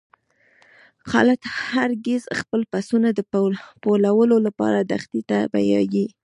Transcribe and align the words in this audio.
خالد 1.09 1.39
هر 1.67 1.89
ګیځ 2.05 2.23
خپل 2.39 2.61
پسونه 2.71 3.09
د 3.13 3.19
پوولو 3.83 4.37
لپاره 4.47 4.79
دښتی 4.91 5.21
ته 5.29 5.37
بیایی. 5.53 6.05